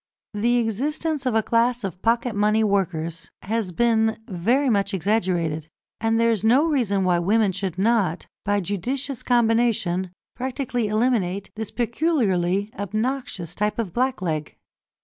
The 0.33 0.57
existence 0.57 1.27
of 1.27 1.35
a 1.35 1.43
class 1.43 1.83
of 1.83 2.01
pocket 2.01 2.33
money 2.35 2.63
workers 2.63 3.29
has 3.43 3.71
been 3.71 4.17
very 4.27 4.67
much 4.67 4.95
exaggerated, 4.95 5.69
and 5.99 6.19
there 6.19 6.31
is 6.31 6.43
no 6.43 6.65
reason 6.65 7.03
why 7.03 7.19
women 7.19 7.51
should 7.51 7.77
not, 7.77 8.25
by 8.43 8.61
judicious 8.61 9.21
combination, 9.21 10.09
practically 10.35 10.87
eliminate 10.87 11.51
this 11.55 11.69
peculiarly 11.69 12.71
obnoxious 12.79 13.53
type 13.53 13.77
of 13.77 13.93
blackleg. 13.93 14.55